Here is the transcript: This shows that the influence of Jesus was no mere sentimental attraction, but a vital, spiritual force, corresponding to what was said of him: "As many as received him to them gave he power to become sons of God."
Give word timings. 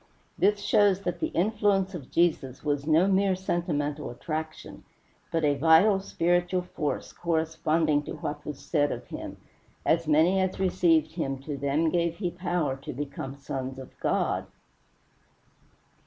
This 0.35 0.61
shows 0.61 1.01
that 1.01 1.19
the 1.19 1.27
influence 1.27 1.93
of 1.93 2.09
Jesus 2.09 2.63
was 2.63 2.87
no 2.87 3.07
mere 3.07 3.35
sentimental 3.35 4.09
attraction, 4.09 4.83
but 5.31 5.43
a 5.43 5.53
vital, 5.53 5.99
spiritual 5.99 6.63
force, 6.63 7.13
corresponding 7.13 8.01
to 8.05 8.13
what 8.13 8.43
was 8.43 8.57
said 8.59 8.91
of 8.91 9.05
him: 9.09 9.37
"As 9.85 10.07
many 10.07 10.39
as 10.39 10.59
received 10.59 11.11
him 11.11 11.37
to 11.43 11.55
them 11.55 11.91
gave 11.91 12.15
he 12.17 12.31
power 12.31 12.77
to 12.77 12.93
become 12.93 13.35
sons 13.37 13.77
of 13.77 13.95
God." 13.99 14.47